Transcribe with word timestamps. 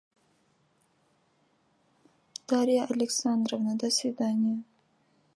Дарья 2.47 2.85
Александровна, 2.85 3.75
до 3.77 3.91
свиданья. 3.91 4.63